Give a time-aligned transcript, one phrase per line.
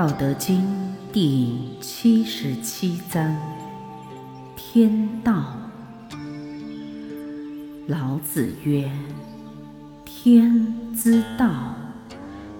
[0.00, 0.64] 道德经
[1.12, 3.36] 第七十七章：
[4.56, 5.44] 天道。
[7.86, 8.90] 老子曰
[10.06, 11.74] ：“天之道，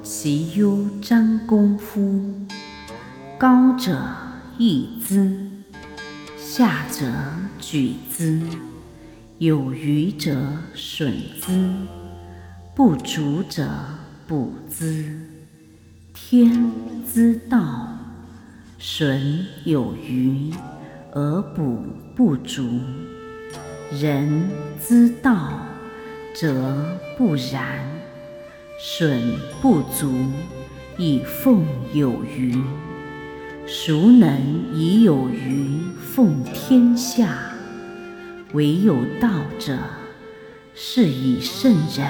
[0.02, 2.30] 其攸张弓乎？
[3.38, 3.98] 高者
[4.59, 5.34] 抑之，
[6.36, 7.11] 下者
[7.59, 8.38] 举之，
[9.38, 11.70] 有余者损之，
[12.75, 13.66] 不足者
[14.28, 15.30] 补之。
[16.23, 16.70] 天
[17.12, 17.88] 之道，
[18.78, 20.52] 损有余
[21.12, 21.83] 而补
[22.15, 22.78] 不足。”
[23.91, 24.48] 人
[24.80, 25.51] 之道
[26.33, 26.87] 则
[27.19, 27.84] 不然，
[28.78, 29.20] 损
[29.61, 30.12] 不足
[30.98, 32.55] 以奉有余。
[33.66, 34.39] 孰能
[34.72, 37.37] 以有余奉天下？
[38.53, 39.28] 唯有道
[39.59, 39.77] 者，
[40.75, 42.06] 是以圣人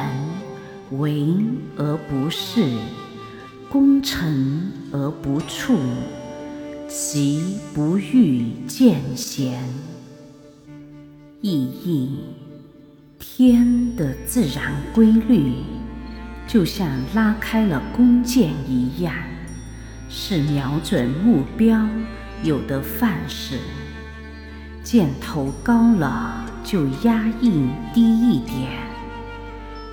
[0.99, 1.27] 为
[1.79, 2.75] 而不恃，
[3.71, 5.79] 功成而不处，
[6.89, 9.63] 其不欲见贤。
[11.41, 11.53] 意
[11.85, 12.19] 义：
[13.21, 15.53] 天的自然规律，
[16.49, 19.15] 就像拉开了弓箭一样，
[20.09, 21.87] 是瞄准目标
[22.43, 23.57] 有的范式。
[24.83, 28.67] 箭头高了，就压印低一点；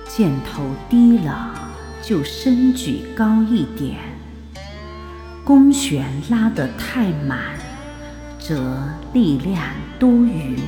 [0.04, 1.67] 箭头低了，
[2.02, 3.96] 就身举高一点。
[5.44, 7.38] 弓弦拉得太满，
[8.38, 8.82] 则
[9.12, 9.62] 力量
[9.98, 10.58] 多余。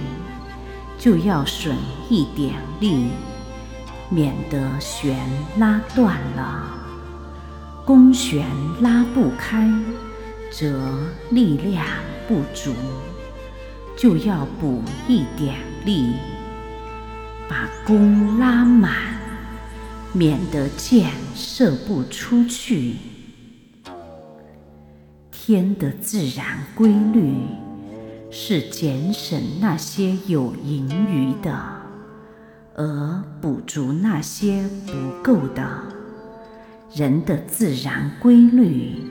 [0.99, 1.75] 就要损
[2.11, 3.07] 一点力，
[4.11, 5.19] 免得弦
[5.57, 6.63] 拉断了。
[7.87, 8.47] 弓弦
[8.83, 9.67] 拉不开，
[10.51, 11.87] 则力量
[12.29, 12.75] 不足，
[13.97, 16.13] 就要补一点力，
[17.49, 18.93] 把弓拉满，
[20.13, 22.97] 免得箭射不出去。
[25.31, 27.35] 天的自然规律。
[28.33, 31.53] 是减省那些有盈余的，
[32.77, 35.69] 而补足那些不够的。
[36.95, 39.03] 人的自然规律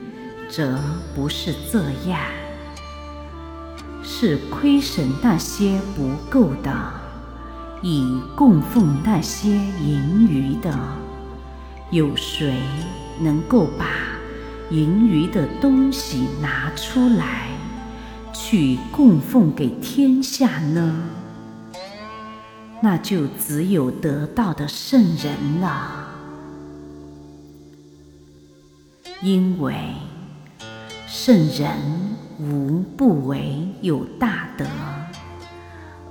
[0.48, 0.80] 则
[1.14, 2.18] 不是这样，
[4.02, 6.72] 是亏损那些不够的，
[7.82, 10.76] 以供奉那些盈余的。
[11.90, 12.54] 有谁
[13.20, 13.86] 能够把
[14.70, 17.48] 盈余的东西拿出来？
[18.32, 21.02] 去供奉给天下呢？
[22.82, 26.06] 那就只有得道的圣人了。
[29.20, 29.74] 因为
[31.06, 34.64] 圣人无不为有大德，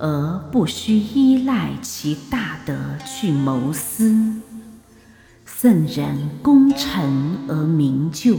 [0.00, 2.74] 而不需依赖其大德
[3.06, 4.10] 去谋私。
[5.44, 8.36] 圣人功成而名就。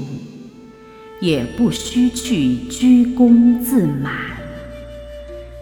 [1.21, 4.11] 也不需去居功自满，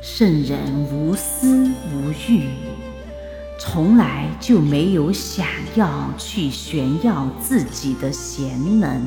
[0.01, 0.57] 圣人
[0.89, 2.47] 无私无欲，
[3.59, 5.45] 从来就没有想
[5.75, 9.01] 要去炫耀自己的贤能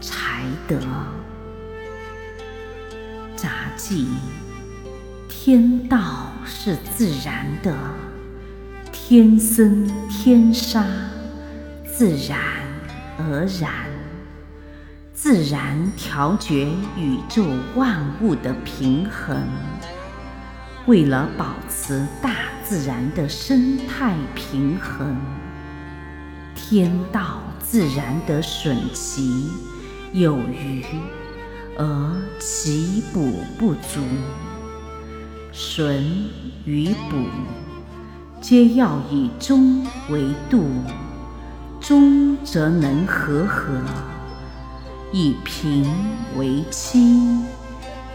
[0.00, 0.80] 才德。
[3.36, 4.08] 杂记：
[5.50, 7.74] 天道是自然的，
[8.92, 10.84] 天生天杀，
[11.86, 12.38] 自然
[13.16, 13.72] 而然。
[15.14, 19.42] 自然调节宇宙万物的平衡，
[20.84, 22.30] 为了保持大
[22.62, 25.16] 自然的生态平衡，
[26.54, 29.48] 天道自然的损其
[30.12, 30.84] 有余，
[31.78, 34.00] 而其补不足。
[35.52, 36.04] 损
[36.64, 37.16] 与补，
[38.40, 40.66] 皆要以中为度，
[41.80, 43.72] 中则能和合。
[45.10, 45.90] 以平
[46.36, 47.18] 为期，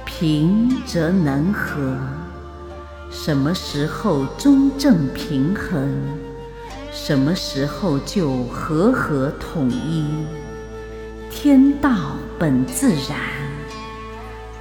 [0.06, 1.98] 平则能和。
[3.10, 5.92] 什么时候中正平衡，
[6.92, 10.06] 什么时候就和合统一。
[11.32, 13.20] 天道本自然，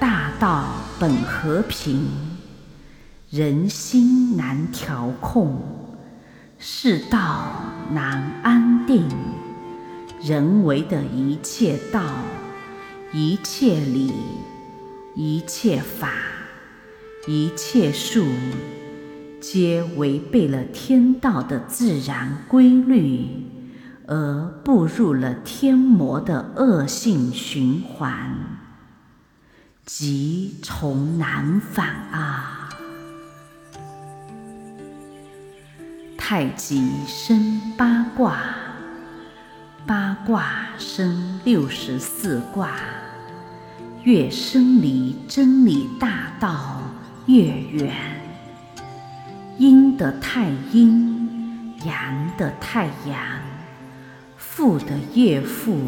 [0.00, 0.64] 大道
[0.99, 2.31] 本和平。
[3.32, 5.58] 人心难调控，
[6.58, 7.46] 世道
[7.90, 9.08] 难安定。
[10.23, 12.02] 人为的一切道、
[13.11, 14.12] 一切理、
[15.14, 16.12] 一切法、
[17.26, 18.26] 一切术，
[19.40, 23.46] 皆违背了天道的自然规律，
[24.08, 28.58] 而步入了天魔的恶性循环，
[29.87, 32.58] 即从难返啊！
[36.34, 38.38] 太极生八卦。
[39.84, 42.70] 八卦生六十四卦，
[44.02, 46.81] 越生离真理大道
[47.26, 47.94] 越远。
[49.58, 53.14] 阴的太阴，阳的太阳，
[54.38, 55.78] 富的越富，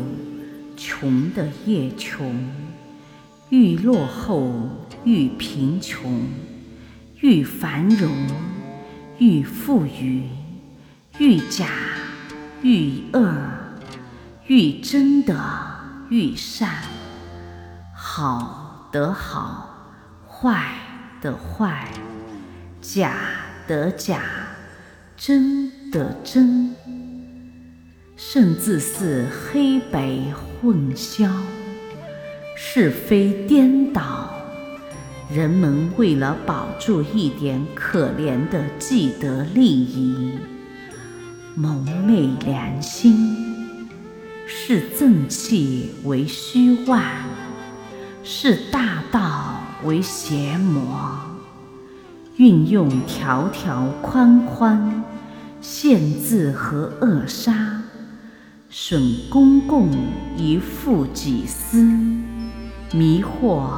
[0.76, 2.47] 穷的越穷。
[3.49, 4.52] 愈落后
[5.05, 6.29] 愈贫穷，
[7.23, 8.11] 愈繁荣
[9.19, 10.25] 愈富裕，
[11.19, 11.69] 愈假
[12.62, 13.32] 愈恶，
[14.46, 15.38] 愈真的
[16.11, 16.69] 愈善。
[17.94, 19.70] 好得好，
[20.28, 20.75] 坏
[21.20, 21.88] 得坏，
[22.81, 23.14] 假
[23.69, 24.20] 得假，
[25.16, 26.75] 真得真，
[28.16, 30.19] 甚至是黑白
[30.61, 31.31] 混淆。
[32.56, 34.34] 是非颠倒，
[35.31, 40.31] 人们为了保住一点可怜的既得利益，
[41.55, 43.88] 蒙昧良心，
[44.47, 47.03] 视正气为虚妄，
[48.23, 51.19] 视大道为邪魔，
[52.37, 55.03] 运用条条框框，
[55.61, 57.82] 限制和扼杀，
[58.69, 59.88] 损公共
[60.37, 61.82] 以复己私。
[62.93, 63.71] 迷惑，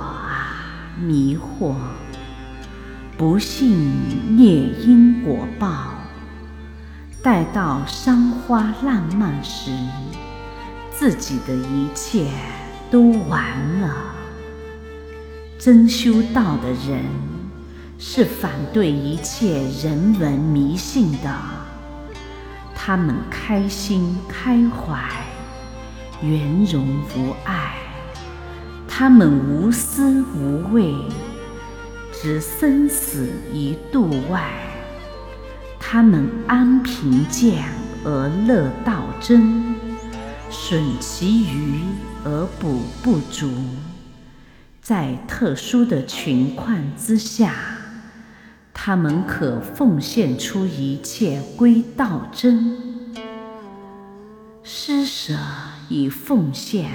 [0.98, 1.74] 迷惑！
[3.18, 4.46] 不信孽
[4.84, 5.94] 因果报，
[7.22, 9.70] 待到山花烂漫时，
[10.92, 12.26] 自己的一切
[12.90, 13.94] 都完了。
[15.58, 17.02] 真修道的人
[17.98, 21.34] 是反对一切人文迷信的，
[22.74, 25.02] 他们开心开怀，
[26.20, 27.76] 圆融无碍。
[28.98, 30.94] 他们无私无畏，
[32.10, 34.40] 置生死于度外；
[35.78, 37.62] 他们安贫贱
[38.04, 39.74] 而乐道真，
[40.48, 41.82] 损其余
[42.24, 43.50] 而补不足。
[44.80, 47.54] 在特殊的情况之下，
[48.72, 52.78] 他们可奉献出一切归道真。
[54.64, 55.36] 施舍
[55.90, 56.92] 与奉献。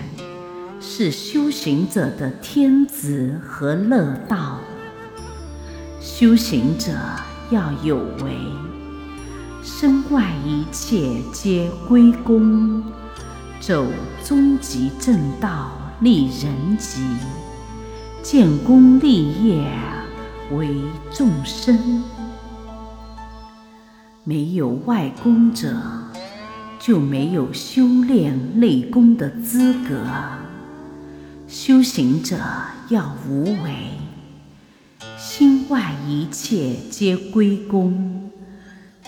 [0.84, 4.58] 是修行者的天职和乐道。
[6.00, 6.92] 修行者
[7.52, 8.36] 要有为，
[9.64, 12.84] 身外一切皆归功，
[13.60, 13.86] 走
[14.24, 17.04] 终极正道，利人己，
[18.24, 19.64] 建功立业
[20.52, 20.68] 为
[21.12, 22.04] 众生。
[24.24, 25.76] 没有外功者，
[26.80, 30.04] 就没有修炼内功的资格。
[31.52, 32.38] 修行者
[32.88, 33.76] 要无为，
[35.18, 38.32] 心外一切皆归功，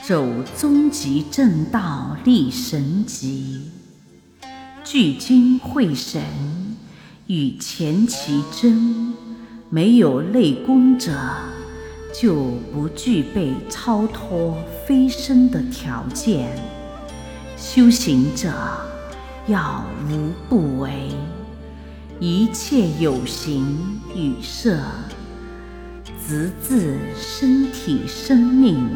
[0.06, 3.72] 走终极正道，立神级，
[4.84, 6.22] 聚精会神，
[7.28, 9.14] 与前其真。
[9.70, 11.18] 没有内功者，
[12.14, 12.36] 就
[12.74, 16.50] 不具备超脱飞升的条件。
[17.56, 18.52] 修行者
[19.48, 21.10] 要无不为。
[22.26, 24.80] 一切有形与色，
[26.26, 28.90] 直至身体生命，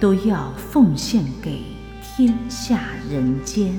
[0.00, 1.60] 都要奉献给
[2.02, 2.80] 天下
[3.10, 3.78] 人间。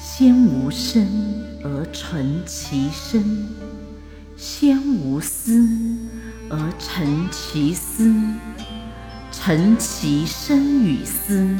[0.00, 1.06] 先无生
[1.62, 3.48] 而成其身，
[4.36, 5.64] 先无私
[6.50, 8.12] 而成其私，
[9.30, 11.56] 成其身与私。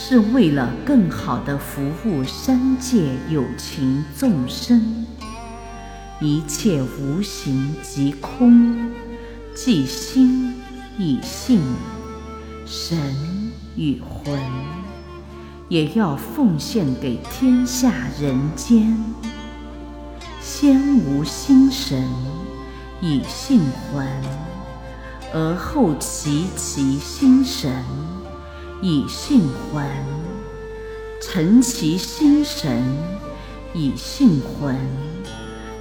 [0.00, 5.04] 是为了更好的服务三界有情众生，
[6.20, 8.92] 一切无形即空，
[9.56, 10.54] 即心
[10.98, 11.60] 与性、
[12.64, 12.96] 神
[13.74, 14.40] 与魂，
[15.68, 18.96] 也要奉献给天下人间。
[20.40, 22.08] 先无心神
[23.00, 23.60] 以性
[23.92, 24.06] 魂，
[25.34, 27.84] 而后齐其心神。
[28.80, 29.84] 以性魂
[31.20, 32.80] 成其心神，
[33.74, 34.76] 以性魂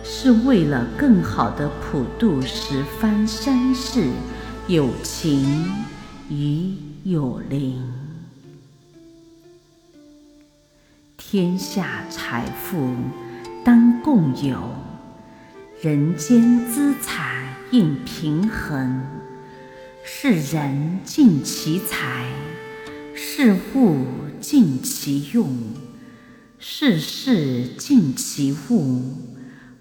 [0.04, 4.10] 是为了更好的普度十方三世
[4.68, 5.72] 有情
[6.30, 6.74] 与
[7.04, 7.94] 有灵。
[11.18, 12.96] 天下财富
[13.63, 14.60] 当共有，
[15.82, 19.04] 人间资产应平衡，
[20.04, 22.25] 是人尽其才。
[23.19, 24.05] 事物
[24.39, 25.50] 尽其用，
[26.59, 29.12] 事事尽其物，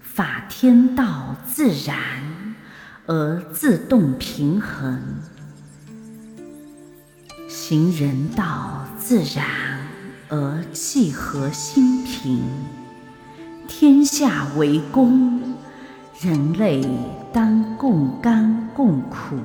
[0.01, 2.55] 法天道自然
[3.05, 5.19] 而自动平衡，
[7.47, 9.45] 行人道自然
[10.29, 12.41] 而气和心平。
[13.67, 15.55] 天下为公，
[16.19, 16.83] 人类
[17.31, 19.37] 当共甘共苦。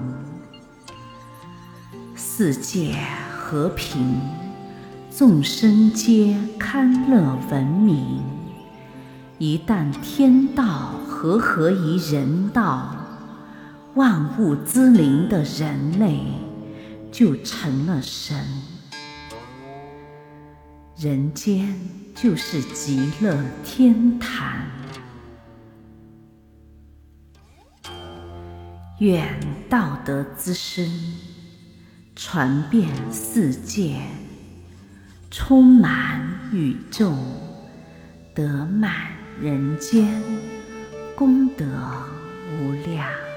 [2.16, 2.96] 世界
[3.52, 4.18] 和平，
[5.10, 8.22] 众生皆堪乐文明。
[9.36, 12.96] 一旦天道和合于人道，
[13.94, 16.18] 万物之灵的人类
[17.12, 18.42] 就成了神，
[20.96, 21.78] 人间
[22.14, 24.50] 就是极乐天堂。
[29.00, 29.28] 愿
[29.68, 30.90] 道德之声
[32.14, 34.02] 传遍世界，
[35.30, 37.10] 充满宇宙，
[38.34, 38.92] 得满
[39.40, 40.22] 人间，
[41.16, 41.64] 功德
[42.60, 43.31] 无量。